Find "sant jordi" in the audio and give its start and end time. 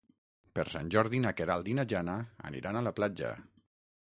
0.75-1.19